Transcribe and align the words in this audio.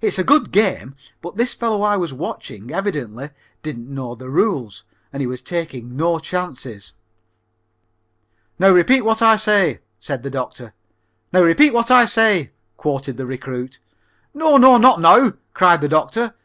It's 0.00 0.16
a 0.20 0.22
good 0.22 0.52
game, 0.52 0.94
but 1.20 1.34
this 1.36 1.54
fellow 1.54 1.82
I 1.82 1.96
was 1.96 2.12
watching 2.12 2.70
evidently 2.70 3.30
didn't 3.64 3.92
know 3.92 4.14
the 4.14 4.28
rules 4.28 4.84
and 5.12 5.20
he 5.20 5.26
was 5.26 5.42
taking 5.42 5.96
no 5.96 6.20
chances. 6.20 6.92
"Now 8.60 8.70
repeat 8.70 9.00
what 9.00 9.22
I 9.22 9.34
say," 9.34 9.80
said 9.98 10.22
the 10.22 10.30
doctor. 10.30 10.72
"'Now 11.32 11.42
repeat 11.42 11.74
what 11.74 11.90
I 11.90 12.06
say,'" 12.06 12.52
quoted 12.76 13.16
the 13.16 13.26
recruit. 13.26 13.80
"No, 14.34 14.56
no, 14.56 14.76
not 14.78 15.00
now," 15.00 15.32
cried 15.52 15.80
the 15.80 15.88
doctor. 15.88 16.32